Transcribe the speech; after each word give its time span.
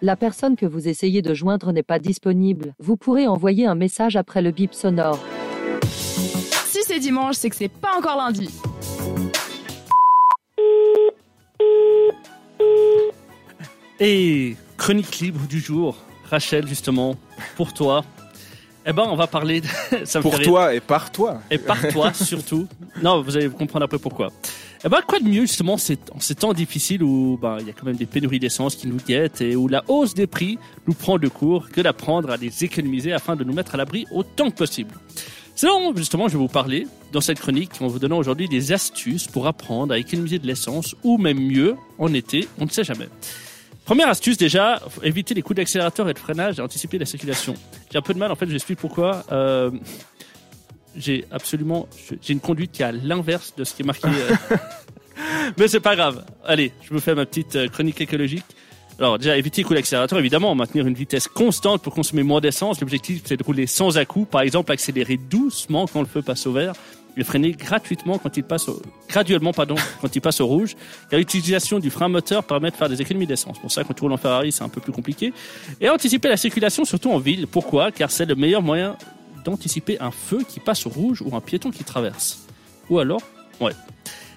La 0.00 0.14
personne 0.16 0.54
que 0.56 0.66
vous 0.66 0.86
essayez 0.88 1.22
de 1.22 1.34
joindre 1.34 1.72
n'est 1.72 1.82
pas 1.82 1.98
disponible. 1.98 2.74
Vous 2.78 2.96
pourrez 2.96 3.26
envoyer 3.26 3.66
un 3.66 3.74
message 3.74 4.14
après 4.16 4.42
le 4.42 4.52
bip 4.52 4.72
sonore. 4.72 5.18
Si 6.66 6.78
c'est 6.84 7.00
dimanche, 7.00 7.34
c'est 7.36 7.50
que 7.50 7.56
c'est 7.56 7.68
pas 7.68 7.96
encore 7.98 8.16
lundi. 8.16 8.48
Et 14.00 14.56
chronique 14.76 15.18
libre 15.18 15.40
du 15.48 15.58
jour, 15.60 15.96
Rachel 16.30 16.66
justement, 16.68 17.16
pour 17.56 17.72
toi. 17.72 18.04
Eh 18.86 18.92
ben, 18.92 19.04
on 19.08 19.16
va 19.16 19.26
parler. 19.26 19.60
De... 19.60 19.66
Ça 20.04 20.18
me 20.20 20.22
fait 20.22 20.28
Pour 20.30 20.34
rire. 20.34 20.46
toi 20.46 20.74
et 20.74 20.80
par 20.80 21.10
toi. 21.10 21.40
Et 21.50 21.58
par 21.58 21.86
toi 21.88 22.12
surtout. 22.12 22.66
Non, 23.02 23.20
vous 23.22 23.36
allez 23.36 23.48
comprendre 23.50 23.84
après 23.84 23.98
pourquoi. 23.98 24.30
Eh 24.84 24.88
ben, 24.88 25.00
quoi 25.04 25.18
de 25.18 25.28
mieux 25.28 25.40
justement 25.40 25.74
en 25.74 25.78
ces 26.20 26.34
temps 26.36 26.52
difficiles 26.52 27.02
où 27.02 27.36
ben, 27.40 27.56
il 27.60 27.66
y 27.66 27.70
a 27.70 27.72
quand 27.72 27.84
même 27.86 27.96
des 27.96 28.06
pénuries 28.06 28.38
d'essence 28.38 28.76
qui 28.76 28.86
nous 28.86 28.98
guettent 28.98 29.40
et 29.40 29.56
où 29.56 29.66
la 29.66 29.82
hausse 29.88 30.14
des 30.14 30.28
prix 30.28 30.56
nous 30.86 30.94
prend 30.94 31.18
de 31.18 31.26
court 31.26 31.68
que 31.68 31.80
d'apprendre 31.80 32.30
à 32.30 32.36
les 32.36 32.62
économiser 32.62 33.12
afin 33.12 33.34
de 33.34 33.42
nous 33.42 33.52
mettre 33.52 33.74
à 33.74 33.76
l'abri 33.76 34.06
autant 34.12 34.50
que 34.50 34.56
possible. 34.56 34.94
C'est 35.56 35.66
donc 35.66 35.96
justement 35.96 36.28
je 36.28 36.34
vais 36.34 36.38
vous 36.38 36.46
parler 36.46 36.86
dans 37.10 37.20
cette 37.20 37.40
chronique 37.40 37.72
en 37.80 37.88
vous 37.88 37.98
donnant 37.98 38.18
aujourd'hui 38.18 38.48
des 38.48 38.72
astuces 38.72 39.26
pour 39.26 39.48
apprendre 39.48 39.92
à 39.92 39.98
économiser 39.98 40.38
de 40.38 40.46
l'essence 40.46 40.94
ou 41.02 41.18
même 41.18 41.40
mieux 41.40 41.74
en 41.98 42.14
été, 42.14 42.46
on 42.60 42.66
ne 42.66 42.70
sait 42.70 42.84
jamais. 42.84 43.08
Première 43.84 44.08
astuce 44.08 44.36
déjà, 44.36 44.80
éviter 45.02 45.34
les 45.34 45.42
coups 45.42 45.56
d'accélérateur 45.56 46.08
et 46.08 46.14
de 46.14 46.18
freinage 46.20 46.60
et 46.60 46.62
anticiper 46.62 46.98
la 46.98 47.06
circulation. 47.06 47.54
J'ai 47.90 47.98
un 47.98 48.02
peu 48.02 48.14
de 48.14 48.18
mal 48.20 48.30
en 48.30 48.36
fait, 48.36 48.46
je 48.46 48.50
vous 48.50 48.56
explique 48.56 48.78
pourquoi. 48.78 49.24
Euh, 49.32 49.72
j'ai 50.98 51.24
absolument, 51.30 51.88
j'ai 52.22 52.32
une 52.32 52.40
conduite 52.40 52.72
qui 52.72 52.82
est 52.82 52.86
à 52.86 52.92
l'inverse 52.92 53.54
de 53.56 53.64
ce 53.64 53.74
qui 53.74 53.82
est 53.82 53.86
marqué. 53.86 54.08
euh. 54.08 54.56
Mais 55.58 55.68
c'est 55.68 55.80
pas 55.80 55.96
grave. 55.96 56.24
Allez, 56.44 56.72
je 56.82 56.94
me 56.94 57.00
fais 57.00 57.14
ma 57.14 57.26
petite 57.26 57.56
euh, 57.56 57.68
chronique 57.68 58.00
écologique. 58.00 58.44
Alors 58.98 59.18
déjà, 59.18 59.36
éviter 59.36 59.60
les 59.60 59.64
coups 59.64 59.76
d'accélérateur, 59.76 60.18
évidemment, 60.18 60.54
maintenir 60.54 60.86
une 60.86 60.94
vitesse 60.94 61.28
constante 61.28 61.82
pour 61.82 61.94
consommer 61.94 62.24
moins 62.24 62.40
d'essence. 62.40 62.80
L'objectif, 62.80 63.22
c'est 63.24 63.36
de 63.36 63.44
rouler 63.44 63.66
sans 63.68 63.96
à-coups. 63.96 64.28
Par 64.28 64.40
exemple, 64.40 64.72
accélérer 64.72 65.16
doucement 65.16 65.86
quand 65.86 66.00
le 66.00 66.06
feu 66.06 66.20
passe 66.20 66.46
au 66.46 66.52
vert 66.52 66.72
et 67.16 67.24
freiner 67.24 67.52
gratuitement 67.52 68.18
quand 68.18 68.36
il 68.36 68.44
passe 68.44 68.68
au, 68.68 68.80
graduellement, 69.08 69.52
pardon, 69.52 69.76
quand 70.00 70.14
il 70.14 70.20
passe 70.20 70.40
au 70.40 70.46
rouge. 70.46 70.74
Car 71.10 71.18
l'utilisation 71.18 71.78
du 71.78 71.90
frein 71.90 72.08
moteur 72.08 72.44
permet 72.44 72.70
de 72.70 72.76
faire 72.76 72.88
des 72.88 73.00
économies 73.00 73.26
d'essence. 73.26 73.58
Pour 73.60 73.70
ça, 73.70 73.84
quand 73.84 73.94
tu 73.94 74.02
roules 74.02 74.12
en 74.12 74.16
Ferrari, 74.18 74.50
c'est 74.50 74.64
un 74.64 74.68
peu 74.68 74.80
plus 74.80 74.92
compliqué. 74.92 75.32
Et 75.80 75.88
anticiper 75.88 76.28
la 76.28 76.36
circulation, 76.36 76.84
surtout 76.84 77.12
en 77.12 77.18
ville. 77.18 77.46
Pourquoi? 77.46 77.92
Car 77.92 78.10
c'est 78.10 78.26
le 78.26 78.34
meilleur 78.34 78.62
moyen 78.62 78.96
d'anticiper 79.48 79.98
un 80.00 80.10
feu 80.10 80.40
qui 80.48 80.60
passe 80.60 80.86
au 80.86 80.90
rouge 80.90 81.22
ou 81.24 81.34
un 81.36 81.40
piéton 81.40 81.70
qui 81.70 81.84
traverse. 81.84 82.46
Ou 82.90 82.98
alors, 82.98 83.20
ouais. 83.60 83.72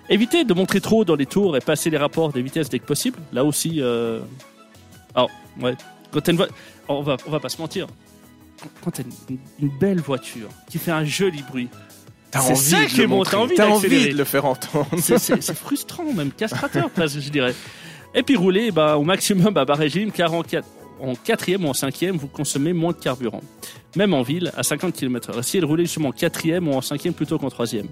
Éviter 0.09 0.43
de 0.43 0.53
montrer 0.53 0.81
trop 0.81 1.05
dans 1.05 1.15
les 1.15 1.25
tours 1.25 1.55
et 1.55 1.61
passer 1.61 1.89
les 1.89 1.97
rapports 1.97 2.33
des 2.33 2.41
vitesses 2.41 2.69
dès 2.69 2.79
que 2.79 2.85
possible. 2.85 3.19
Là 3.31 3.45
aussi, 3.45 3.81
euh... 3.81 4.19
alors, 5.15 5.29
ouais. 5.61 5.75
Quand 6.11 6.27
une 6.27 6.35
voiture, 6.35 6.55
on 6.89 7.01
va, 7.01 7.17
on 7.25 7.31
va 7.31 7.39
pas 7.39 7.49
se 7.49 7.61
mentir. 7.61 7.87
Quand 8.83 8.91
t'as 8.91 9.03
une, 9.29 9.37
une 9.59 9.69
belle 9.79 10.01
voiture 10.01 10.49
qui 10.69 10.77
fait 10.77 10.91
un 10.91 11.05
joli 11.05 11.41
bruit, 11.43 11.69
T'as 12.29 12.41
envie 12.41 12.55
ça 12.55 12.85
de 12.85 12.97
le 13.01 13.07
montrer. 13.07 13.37
t'as 13.55 13.67
envie 13.67 14.09
de 14.09 14.17
le 14.17 14.23
faire 14.23 14.45
entendre. 14.45 14.87
c'est- 14.99 15.53
frustrant, 15.53 16.13
même 16.13 16.31
castrateur, 16.31 16.89
je 16.97 17.29
dirais. 17.29 17.53
Et 18.15 18.23
puis 18.23 18.35
rouler 18.37 18.71
bah, 18.71 18.97
au 18.97 19.03
maximum 19.03 19.55
à 19.57 19.65
bas 19.65 19.75
régime, 19.75 20.11
car 20.11 20.33
en, 21.01 21.07
quat- 21.07 21.11
en 21.11 21.15
quatrième 21.15 21.65
ou 21.65 21.69
en 21.69 21.73
cinquième, 21.73 22.17
vous 22.17 22.27
consommez 22.27 22.73
moins 22.73 22.91
de 22.91 22.97
carburant. 22.97 23.41
Même 23.95 24.13
en 24.13 24.21
ville, 24.21 24.51
à 24.55 24.63
50 24.63 24.93
km/h. 24.95 25.39
Essayez 25.39 25.61
de 25.61 25.65
rouler 25.65 25.85
justement 25.85 26.09
en 26.09 26.13
quatrième 26.13 26.67
ou 26.67 26.73
en 26.73 26.81
cinquième 26.81 27.13
plutôt 27.13 27.37
qu'en 27.37 27.49
troisième. 27.49 27.87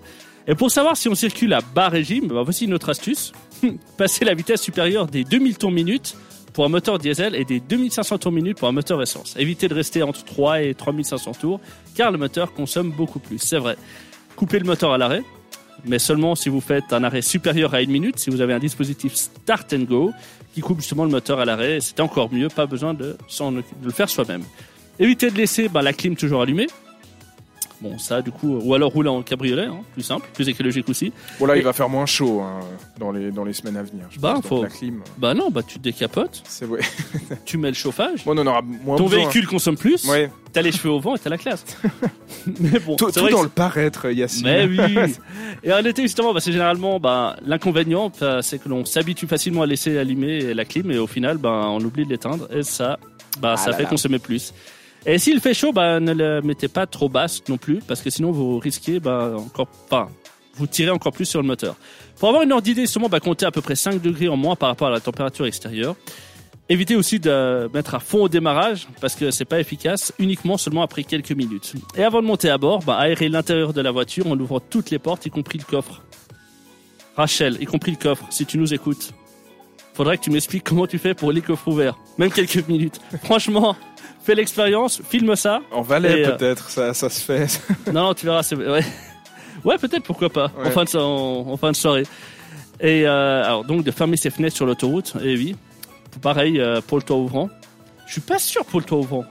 Et 0.47 0.55
pour 0.55 0.71
savoir 0.71 0.95
si 0.97 1.09
on 1.09 1.15
circule 1.15 1.53
à 1.53 1.61
bas 1.61 1.89
régime, 1.89 2.27
bah, 2.27 2.41
voici 2.43 2.65
une 2.65 2.73
autre 2.73 2.89
astuce. 2.89 3.31
Passer 3.97 4.25
la 4.25 4.33
vitesse 4.33 4.61
supérieure 4.61 5.07
des 5.07 5.23
2000 5.23 5.57
tours 5.57 5.71
minute 5.71 6.15
pour 6.53 6.65
un 6.65 6.69
moteur 6.69 6.97
diesel 6.97 7.35
et 7.35 7.45
des 7.45 7.59
2500 7.59 8.17
tours 8.17 8.31
minute 8.31 8.57
pour 8.57 8.67
un 8.67 8.71
moteur 8.71 9.01
essence. 9.01 9.35
Évitez 9.37 9.67
de 9.67 9.73
rester 9.75 10.01
entre 10.01 10.23
3 10.25 10.61
et 10.63 10.73
3500 10.73 11.33
tours, 11.33 11.59
car 11.95 12.11
le 12.11 12.17
moteur 12.17 12.53
consomme 12.53 12.91
beaucoup 12.91 13.19
plus. 13.19 13.37
C'est 13.39 13.59
vrai. 13.59 13.75
Coupez 14.35 14.59
le 14.59 14.65
moteur 14.65 14.91
à 14.93 14.97
l'arrêt, 14.97 15.21
mais 15.85 15.99
seulement 15.99 16.35
si 16.35 16.49
vous 16.49 16.61
faites 16.61 16.93
un 16.93 17.03
arrêt 17.03 17.21
supérieur 17.21 17.73
à 17.73 17.81
une 17.81 17.91
minute, 17.91 18.19
si 18.19 18.29
vous 18.29 18.41
avez 18.41 18.53
un 18.53 18.59
dispositif 18.59 19.15
Start 19.15 19.73
and 19.73 19.83
Go 19.83 20.11
qui 20.53 20.61
coupe 20.61 20.79
justement 20.79 21.03
le 21.03 21.11
moteur 21.11 21.39
à 21.39 21.45
l'arrêt, 21.45 21.79
c'est 21.81 21.99
encore 21.99 22.31
mieux, 22.33 22.47
pas 22.49 22.65
besoin 22.65 22.93
de, 22.93 23.17
de 23.39 23.63
le 23.85 23.91
faire 23.91 24.09
soi-même. 24.09 24.43
Évitez 24.99 25.31
de 25.31 25.37
laisser 25.37 25.69
bah, 25.69 25.81
la 25.81 25.93
clim 25.93 26.15
toujours 26.15 26.41
allumée. 26.41 26.67
Bon, 27.81 27.97
ça, 27.97 28.21
du 28.21 28.29
coup, 28.31 28.59
ou 28.61 28.73
alors 28.73 28.91
rouler 28.91 29.07
en 29.07 29.21
cabriolet, 29.21 29.63
hein, 29.65 29.79
plus 29.93 30.03
simple, 30.03 30.27
plus 30.33 30.49
écologique 30.49 30.89
aussi. 30.89 31.13
Bon 31.39 31.45
là, 31.45 31.55
Et- 31.55 31.59
il 31.59 31.63
va 31.63 31.71
faire 31.71 31.87
moins 31.87 32.05
chaud 32.05 32.41
hein, 32.41 32.59
dans 32.99 33.11
les 33.11 33.31
dans 33.31 33.45
les 33.45 33.53
semaines 33.53 33.77
à 33.77 33.83
venir. 33.83 34.03
Je 34.09 34.19
Bah, 34.19 34.33
pense. 34.35 34.47
Faut- 34.47 34.63
La 34.63 34.67
clim, 34.69 35.01
Bah 35.17 35.33
non, 35.33 35.49
bah 35.49 35.61
tu 35.65 35.79
te 35.79 35.83
décapotes, 35.83 36.41
c'est 36.45 36.65
vrai. 36.65 36.81
tu 37.45 37.57
mets 37.57 37.69
le 37.69 37.75
chauffage, 37.75 38.25
Moi, 38.25 38.35
on 38.35 38.39
en 38.39 38.47
aura 38.47 38.61
moins 38.61 38.97
ton 38.97 39.05
besoin. 39.05 39.19
véhicule 39.23 39.47
consomme 39.47 39.77
plus, 39.77 40.05
Ouais. 40.09 40.29
t'as 40.51 40.61
les 40.61 40.73
cheveux 40.73 40.89
au 40.91 40.99
vent 40.99 41.15
et 41.15 41.19
t'as 41.19 41.29
la 41.29 41.37
classe. 41.37 41.63
Mais 42.59 42.79
bon, 42.79 42.95
Tout, 42.97 43.11
tout 43.11 43.19
vrai 43.21 43.31
dans 43.31 43.43
le 43.43 43.49
paraître, 43.49 44.09
Yacine. 44.11 44.43
Mais 44.45 44.65
oui. 44.65 45.13
Et 45.63 45.71
en 45.73 45.83
été 45.85 46.01
justement, 46.01 46.33
bah, 46.33 46.39
c'est 46.41 46.51
généralement 46.51 46.99
bah, 46.99 47.37
l'inconvénient, 47.45 48.11
bah, 48.19 48.41
c'est 48.41 48.59
que 48.61 48.67
l'on 48.69 48.83
s'habitue 48.85 49.27
facilement 49.27 49.61
à 49.61 49.65
laisser 49.65 49.97
allumer 49.97 50.53
la 50.53 50.65
clim 50.65 50.91
et 50.91 50.97
au 50.97 51.07
final, 51.07 51.37
bah, 51.37 51.63
on 51.67 51.79
oublie 51.79 52.03
de 52.05 52.09
l'éteindre 52.09 52.47
et 52.53 52.63
ça, 52.63 52.99
bah, 53.39 53.53
Ah 53.53 53.57
ça 53.57 53.71
là 53.71 53.77
fait 53.77 53.83
là. 53.83 53.89
consommer 53.89 54.19
plus. 54.19 54.53
Et 55.05 55.17
s'il 55.17 55.39
fait 55.39 55.53
chaud, 55.53 55.71
bah, 55.71 55.99
ne 55.99 56.13
le 56.13 56.41
mettez 56.41 56.67
pas 56.67 56.85
trop 56.85 57.09
basse 57.09 57.41
non 57.47 57.57
plus 57.57 57.79
parce 57.79 58.01
que 58.01 58.09
sinon 58.09 58.31
vous 58.31 58.59
risquez 58.59 58.99
bah, 58.99 59.33
encore 59.37 59.67
pas. 59.67 60.09
Vous 60.55 60.67
tirez 60.67 60.91
encore 60.91 61.13
plus 61.13 61.25
sur 61.25 61.41
le 61.41 61.47
moteur. 61.47 61.75
Pour 62.17 62.27
avoir 62.29 62.43
une 62.43 62.51
ordre 62.51 62.63
d'idée, 62.63 62.81
justement, 62.81 63.07
bah, 63.07 63.21
comptez 63.21 63.45
à 63.45 63.51
peu 63.51 63.61
près 63.61 63.75
5 63.75 64.01
degrés 64.01 64.27
en 64.27 64.35
moins 64.35 64.55
par 64.55 64.69
rapport 64.69 64.89
à 64.89 64.91
la 64.91 64.99
température 64.99 65.45
extérieure. 65.45 65.95
Évitez 66.67 66.95
aussi 66.95 67.19
de 67.19 67.69
mettre 67.73 67.95
à 67.95 67.99
fond 67.99 68.23
au 68.23 68.29
démarrage 68.29 68.87
parce 69.01 69.15
que 69.15 69.31
c'est 69.31 69.45
pas 69.45 69.59
efficace, 69.59 70.13
uniquement 70.19 70.57
seulement 70.57 70.83
après 70.83 71.03
quelques 71.03 71.31
minutes. 71.31 71.73
Et 71.97 72.03
avant 72.03 72.21
de 72.21 72.27
monter 72.27 72.49
à 72.49 72.57
bord, 72.57 72.83
bah, 72.83 72.97
aérez 72.97 73.29
l'intérieur 73.29 73.73
de 73.73 73.81
la 73.81 73.89
voiture 73.89 74.27
en 74.27 74.37
ouvrant 74.37 74.59
toutes 74.59 74.91
les 74.91 74.99
portes, 74.99 75.25
y 75.25 75.31
compris 75.31 75.57
le 75.57 75.63
coffre. 75.63 76.03
Rachel, 77.15 77.57
y 77.59 77.65
compris 77.65 77.91
le 77.91 77.97
coffre, 77.97 78.25
si 78.29 78.45
tu 78.45 78.57
nous 78.57 78.73
écoutes. 78.73 79.13
Faudrait 79.93 80.17
que 80.17 80.23
tu 80.23 80.29
m'expliques 80.29 80.63
comment 80.63 80.87
tu 80.87 80.97
fais 80.97 81.13
pour 81.13 81.31
les 81.31 81.41
coffres 81.41 81.67
ouverts, 81.69 81.97
même 82.17 82.31
quelques 82.31 82.67
minutes. 82.67 82.99
Franchement, 83.23 83.75
fais 84.29 84.35
l'expérience, 84.35 85.01
filme 85.09 85.35
ça. 85.35 85.61
En 85.71 85.81
Valais, 85.81 86.25
euh, 86.25 86.35
peut-être, 86.37 86.69
ça, 86.69 86.93
ça 86.93 87.09
se 87.09 87.19
fait. 87.21 87.47
Non, 87.87 87.93
non, 88.07 88.13
tu 88.13 88.25
verras, 88.27 88.43
c'est 88.43 88.55
ouais. 88.55 88.83
Ouais, 89.65 89.77
peut-être, 89.77 90.03
pourquoi 90.03 90.29
pas, 90.29 90.51
en, 90.63 90.69
fin 90.69 90.83
de, 90.83 90.89
so- 90.89 90.99
en, 90.99 91.51
en 91.51 91.57
fin 91.57 91.71
de 91.71 91.75
soirée. 91.75 92.03
Et 92.79 93.07
euh, 93.07 93.43
alors, 93.43 93.65
donc, 93.65 93.83
de 93.83 93.91
fermer 93.91 94.17
ses 94.17 94.29
fenêtres 94.29 94.55
sur 94.55 94.65
l'autoroute, 94.65 95.13
et 95.21 95.35
oui. 95.35 95.55
Pareil 96.21 96.59
euh, 96.59 96.79
pour 96.85 96.97
le 96.97 97.03
toit 97.03 97.17
ouvrant. 97.17 97.49
Je 98.07 98.13
suis 98.13 98.21
pas 98.21 98.39
sûr 98.39 98.63
pour 98.65 98.79
le 98.79 98.85
toit 98.85 98.97
ouvrant. 98.99 99.25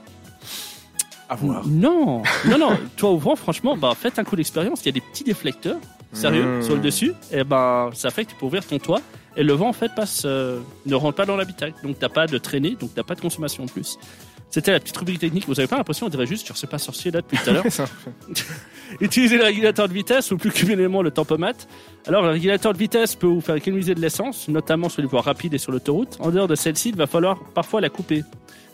À 1.29 1.35
voir. 1.35 1.63
Non, 1.67 2.23
non, 2.45 2.57
non, 2.57 2.77
toit 2.97 3.11
ouvrant, 3.11 3.35
franchement, 3.35 3.75
bah, 3.77 3.93
faites 3.99 4.17
un 4.19 4.23
coup 4.23 4.35
d'expérience. 4.35 4.81
Il 4.81 4.85
y 4.87 4.89
a 4.89 4.91
des 4.93 5.01
petits 5.01 5.23
déflecteurs, 5.23 5.77
sérieux, 6.13 6.43
Mmh. 6.59 6.61
sur 6.63 6.75
le 6.75 6.81
dessus. 6.81 7.13
Et 7.31 7.43
ben, 7.43 7.89
ça 7.93 8.09
fait 8.09 8.25
que 8.25 8.31
tu 8.31 8.35
peux 8.35 8.45
ouvrir 8.45 8.65
ton 8.65 8.79
toit. 8.79 9.01
Et 9.37 9.43
le 9.43 9.53
vent, 9.53 9.69
en 9.69 9.73
fait, 9.73 9.93
passe, 9.95 10.23
euh, 10.25 10.59
ne 10.85 10.95
rentre 10.95 11.15
pas 11.17 11.25
dans 11.25 11.35
l'habitacle. 11.37 11.75
Donc, 11.83 11.97
t'as 11.99 12.09
pas 12.09 12.25
de 12.27 12.37
traînée, 12.39 12.75
donc 12.79 12.91
t'as 12.95 13.03
pas 13.03 13.13
de 13.15 13.21
consommation 13.21 13.63
en 13.63 13.67
plus. 13.67 13.97
C'était 14.49 14.71
la 14.71 14.79
petite 14.79 14.97
rubrique 14.97 15.19
technique. 15.19 15.45
Vous 15.47 15.59
avez 15.59 15.67
pas 15.67 15.77
l'impression, 15.77 16.07
on 16.07 16.09
dirait 16.09 16.25
juste, 16.25 16.47
je 16.47 16.53
sais 16.53 16.65
pas 16.67 16.79
sorcier 16.79 17.11
là 17.11 17.21
depuis 17.21 17.37
tout 17.37 17.49
à 17.49 17.53
l'heure. 17.53 17.65
Utilisez 18.99 19.37
le 19.37 19.43
régulateur 19.43 19.87
de 19.87 19.93
vitesse 19.93 20.31
ou 20.31 20.37
plus 20.37 20.51
communément 20.51 21.01
le 21.03 21.11
tempomètre. 21.11 21.67
Alors, 22.07 22.23
le 22.23 22.29
régulateur 22.29 22.73
de 22.73 22.77
vitesse 22.77 23.15
peut 23.15 23.27
vous 23.27 23.41
faire 23.41 23.55
économiser 23.55 23.93
de 23.93 24.01
l'essence, 24.01 24.47
notamment 24.47 24.89
sur 24.89 25.01
les 25.01 25.07
voies 25.07 25.21
rapides 25.21 25.53
et 25.53 25.59
sur 25.59 25.71
l'autoroute. 25.71 26.17
En 26.19 26.31
dehors 26.31 26.47
de 26.47 26.55
celle-ci, 26.55 26.89
il 26.89 26.95
va 26.95 27.05
falloir 27.05 27.39
parfois 27.53 27.79
la 27.81 27.89
couper. 27.89 28.23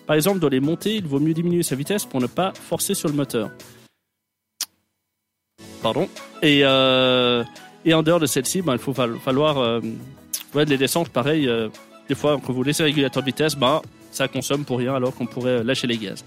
Par 0.08 0.16
exemple, 0.16 0.40
dans 0.40 0.50
les 0.50 0.60
montées, 0.62 0.96
il 0.96 1.06
vaut 1.06 1.20
mieux 1.20 1.34
diminuer 1.34 1.64
sa 1.64 1.76
vitesse 1.76 2.06
pour 2.06 2.22
ne 2.22 2.28
pas 2.28 2.54
forcer 2.54 2.94
sur 2.94 3.10
le 3.10 3.16
moteur. 3.16 3.50
Pardon. 5.82 6.08
Et, 6.42 6.62
euh, 6.64 7.44
et 7.84 7.94
en 7.94 8.02
dehors 8.02 8.20
de 8.20 8.26
celle-ci, 8.26 8.62
ben, 8.62 8.74
il 8.74 8.80
faut 8.80 8.94
falloir. 8.94 9.58
Euh, 9.58 9.82
ouais, 10.54 10.66
les 10.66 10.78
descentes, 10.78 11.10
pareil. 11.10 11.48
euh, 11.48 11.70
des 12.08 12.16
fois, 12.16 12.40
quand 12.44 12.54
vous 12.54 12.64
laissez 12.64 12.84
le 12.84 12.88
régulateur 12.88 13.24
de 13.24 13.26
vitesse, 13.26 13.56
ben, 13.56 13.82
ça 14.16 14.28
consomme 14.28 14.66
pour 14.66 14.78
rien 14.80 14.96
alors 14.96 15.14
qu'on 15.16 15.26
pourrait 15.26 15.64
lâcher 15.64 15.88
les 15.88 15.98
gaz. 15.98 16.24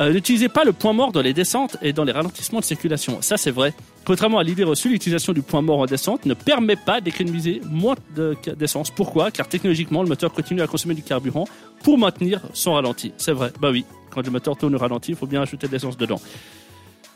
Euh, 0.00 0.10
N'utilisez 0.10 0.48
pas 0.48 0.64
le 0.64 0.72
point 0.72 0.94
mort 0.94 1.12
dans 1.12 1.20
les 1.20 1.34
descentes 1.34 1.76
et 1.82 1.92
dans 1.92 2.04
les 2.04 2.12
ralentissements 2.12 2.60
de 2.60 2.64
circulation. 2.64 3.18
Ça, 3.20 3.36
c'est 3.36 3.50
vrai. 3.50 3.74
Contrairement 4.06 4.38
à 4.38 4.42
l'idée 4.42 4.64
reçue, 4.64 4.88
l'utilisation 4.88 5.34
du 5.34 5.42
point 5.42 5.60
mort 5.60 5.80
en 5.80 5.84
descente 5.86 6.24
ne 6.24 6.32
permet 6.32 6.76
pas 6.76 7.02
d'économiser 7.02 7.60
moins 7.68 7.94
de- 8.16 8.34
d'essence. 8.56 8.90
Pourquoi? 8.90 9.30
Car 9.30 9.46
technologiquement, 9.48 10.02
le 10.02 10.08
moteur 10.08 10.32
continue 10.32 10.62
à 10.62 10.66
consommer 10.66 10.94
du 10.94 11.02
carburant 11.02 11.46
pour 11.82 11.98
maintenir 11.98 12.40
son 12.54 12.72
ralenti. 12.72 13.12
C'est 13.18 13.32
vrai. 13.32 13.52
Bah 13.60 13.68
oui, 13.70 13.84
quand 14.10 14.24
le 14.24 14.30
moteur 14.30 14.56
tourne 14.56 14.74
au 14.74 14.78
ralenti, 14.78 15.12
il 15.12 15.16
faut 15.16 15.26
bien 15.26 15.42
ajouter 15.42 15.66
de 15.66 15.72
l'essence 15.72 15.98
dedans. 15.98 16.22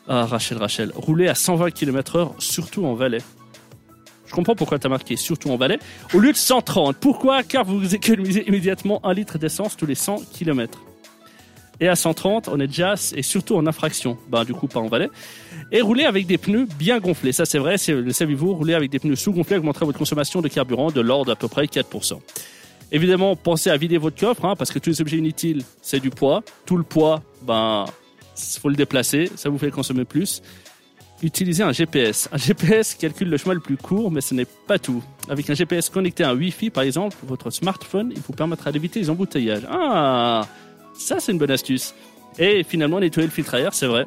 Ah, 0.06 0.26
Rachel, 0.26 0.58
Rachel, 0.58 0.92
rouler 0.94 1.28
à 1.28 1.34
120 1.34 1.70
km/h, 1.70 2.32
surtout 2.38 2.84
en 2.84 2.92
Valais. 2.94 3.22
Je 4.26 4.32
comprends 4.32 4.54
pourquoi 4.54 4.78
tu 4.78 4.86
as 4.86 4.90
marqué 4.90 5.16
surtout 5.16 5.50
en 5.50 5.56
Valais, 5.56 5.78
au 6.14 6.18
lieu 6.18 6.32
de 6.32 6.36
130. 6.36 6.96
Pourquoi? 6.96 7.42
Car 7.42 7.64
vous 7.64 7.94
économisez 7.94 8.46
immédiatement 8.48 9.04
un 9.04 9.14
litre 9.14 9.38
d'essence 9.38 9.76
tous 9.76 9.86
les 9.86 9.94
100 9.94 10.22
km. 10.32 10.80
Et 11.78 11.88
à 11.88 11.96
130, 11.96 12.48
on 12.48 12.58
est 12.58 12.66
déjà, 12.66 12.94
et 13.14 13.22
surtout 13.22 13.56
en 13.56 13.66
infraction, 13.66 14.16
ben, 14.28 14.44
du 14.44 14.54
coup 14.54 14.66
pas 14.66 14.80
en 14.80 14.88
Valais. 14.88 15.10
Et 15.72 15.82
rouler 15.82 16.04
avec 16.04 16.26
des 16.26 16.38
pneus 16.38 16.66
bien 16.78 16.98
gonflés, 17.00 17.32
ça 17.32 17.44
c'est 17.44 17.58
vrai, 17.58 17.76
le 17.88 18.12
savez-vous, 18.12 18.54
rouler 18.54 18.74
avec 18.74 18.90
des 18.90 18.98
pneus 18.98 19.16
sous-gonflés 19.16 19.58
augmentera 19.58 19.84
votre 19.84 19.98
consommation 19.98 20.40
de 20.40 20.48
carburant 20.48 20.90
de 20.90 21.00
l'ordre 21.00 21.26
d'à 21.26 21.36
peu 21.36 21.48
près 21.48 21.66
4%. 21.66 22.18
Évidemment, 22.92 23.36
pensez 23.36 23.68
à 23.68 23.76
vider 23.76 23.98
votre 23.98 24.18
coffre, 24.18 24.44
hein, 24.44 24.54
parce 24.56 24.70
que 24.70 24.78
tous 24.78 24.90
les 24.90 25.00
objets 25.00 25.18
inutiles, 25.18 25.64
c'est 25.82 26.00
du 26.00 26.10
poids. 26.10 26.42
Tout 26.64 26.76
le 26.76 26.84
poids, 26.84 27.22
ben, 27.42 27.84
faut 28.60 28.68
le 28.68 28.76
déplacer, 28.76 29.30
ça 29.34 29.48
vous 29.48 29.58
fait 29.58 29.70
consommer 29.70 30.04
plus. 30.04 30.42
Utilisez 31.22 31.62
un 31.62 31.72
GPS. 31.72 32.28
Un 32.30 32.36
GPS 32.36 32.94
calcule 32.94 33.30
le 33.30 33.36
chemin 33.38 33.54
le 33.54 33.60
plus 33.60 33.76
court, 33.76 34.10
mais 34.10 34.20
ce 34.20 34.34
n'est 34.34 34.44
pas 34.44 34.78
tout. 34.78 35.02
Avec 35.28 35.48
un 35.48 35.54
GPS 35.54 35.88
connecté 35.88 36.24
à 36.24 36.30
un 36.30 36.36
Wi-Fi, 36.36 36.70
par 36.70 36.82
exemple, 36.82 37.16
votre 37.22 37.50
smartphone, 37.50 38.12
il 38.14 38.20
vous 38.20 38.34
permettra 38.34 38.70
d'éviter 38.70 39.00
les 39.00 39.08
embouteillages. 39.08 39.66
Ah, 39.70 40.46
ça 40.98 41.18
c'est 41.18 41.32
une 41.32 41.38
bonne 41.38 41.50
astuce. 41.50 41.94
Et 42.38 42.64
finalement, 42.64 43.00
nettoyer 43.00 43.26
le 43.26 43.32
filtre 43.32 43.54
à 43.54 43.60
air, 43.60 43.74
c'est 43.74 43.86
vrai. 43.86 44.06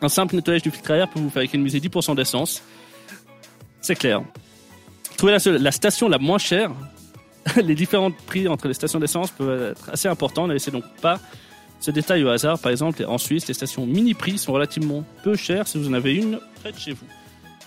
Un 0.00 0.08
simple 0.08 0.34
nettoyage 0.34 0.62
du 0.62 0.70
filtre 0.70 0.90
à 0.92 0.96
air 0.96 1.08
peut 1.10 1.20
vous 1.20 1.30
faire 1.30 1.42
économiser 1.42 1.80
10% 1.80 2.16
d'essence. 2.16 2.62
C'est 3.82 3.96
clair. 3.96 4.22
Trouvez 5.18 5.32
la, 5.32 5.58
la 5.58 5.72
station 5.72 6.08
la 6.08 6.18
moins 6.18 6.38
chère. 6.38 6.70
les 7.56 7.74
différents 7.74 8.10
prix 8.10 8.48
entre 8.48 8.68
les 8.68 8.74
stations 8.74 9.00
d'essence 9.00 9.30
peuvent 9.30 9.72
être 9.72 9.90
assez 9.90 10.08
importants. 10.08 10.46
Ne 10.46 10.54
laissez 10.54 10.70
donc 10.70 10.84
pas 11.02 11.20
ce 11.82 11.90
détail 11.90 12.24
au 12.24 12.28
hasard. 12.28 12.58
Par 12.58 12.70
exemple, 12.72 13.04
en 13.06 13.18
Suisse, 13.18 13.46
les 13.48 13.54
stations 13.54 13.84
mini-prix 13.86 14.38
sont 14.38 14.52
relativement 14.52 15.04
peu 15.22 15.36
chères 15.36 15.66
si 15.68 15.76
vous 15.78 15.88
en 15.88 15.92
avez 15.92 16.14
une 16.14 16.38
près 16.60 16.72
de 16.72 16.78
chez 16.78 16.92
vous. 16.92 17.06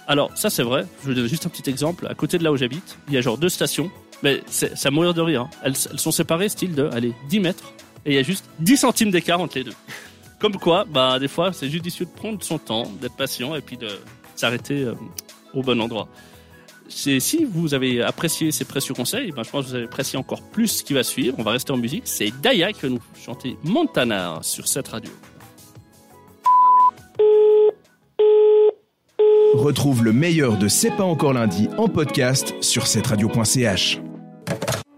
Alors, 0.07 0.31
ça 0.35 0.49
c'est 0.49 0.63
vrai. 0.63 0.85
Je 1.03 1.09
vous 1.09 1.13
donne 1.13 1.27
juste 1.27 1.45
un 1.45 1.49
petit 1.49 1.69
exemple. 1.69 2.07
À 2.07 2.15
côté 2.15 2.37
de 2.37 2.43
là 2.43 2.51
où 2.51 2.57
j'habite, 2.57 2.97
il 3.07 3.13
y 3.13 3.17
a 3.17 3.21
genre 3.21 3.37
deux 3.37 3.49
stations. 3.49 3.91
Mais 4.23 4.41
à 4.83 4.91
mourir 4.91 5.13
de 5.13 5.21
rire. 5.21 5.41
hein. 5.41 5.49
Elles, 5.63 5.73
elles 5.91 5.99
sont 5.99 6.11
séparées, 6.11 6.47
style 6.49 6.73
de, 6.73 6.89
allez, 6.93 7.13
10 7.29 7.39
mètres. 7.41 7.73
Et 8.05 8.11
il 8.11 8.15
y 8.15 8.19
a 8.19 8.23
juste 8.23 8.45
10 8.59 8.77
centimes 8.77 9.11
d'écart 9.11 9.41
entre 9.41 9.57
les 9.57 9.65
deux. 9.65 9.73
Comme 10.39 10.55
quoi, 10.57 10.85
bah, 10.87 11.19
des 11.19 11.27
fois, 11.27 11.51
c'est 11.53 11.69
judicieux 11.69 12.05
de 12.05 12.11
prendre 12.11 12.41
son 12.41 12.57
temps, 12.57 12.89
d'être 13.01 13.15
patient 13.15 13.55
et 13.55 13.61
puis 13.61 13.77
de 13.77 13.89
s'arrêter 14.35 14.83
euh, 14.83 14.93
au 15.53 15.61
bon 15.61 15.79
endroit. 15.81 16.07
Si 16.87 17.45
vous 17.45 17.73
avez 17.73 18.01
apprécié 18.01 18.51
ces 18.51 18.65
précieux 18.65 18.93
conseils, 18.93 19.31
ben, 19.31 19.43
je 19.43 19.49
pense 19.49 19.65
que 19.65 19.69
vous 19.69 19.75
allez 19.75 19.85
apprécier 19.85 20.17
encore 20.19 20.41
plus 20.41 20.67
ce 20.67 20.83
qui 20.83 20.93
va 20.93 21.03
suivre. 21.03 21.35
On 21.39 21.43
va 21.43 21.51
rester 21.51 21.71
en 21.71 21.77
musique. 21.77 22.03
C'est 22.05 22.31
Daya 22.41 22.71
qui 22.71 22.81
va 22.81 22.89
nous 22.89 23.01
chanter 23.15 23.57
Montana 23.63 24.39
sur 24.41 24.67
cette 24.67 24.87
radio. 24.87 25.11
Retrouve 29.53 30.03
le 30.03 30.11
meilleur 30.11 30.57
de 30.57 30.67
C'est 30.67 30.91
pas 30.91 31.03
encore 31.03 31.33
lundi 31.33 31.69
en 31.77 31.87
podcast 31.87 32.53
sur 32.61 32.87
cette 32.87 33.07
radio.ch. 33.07 33.99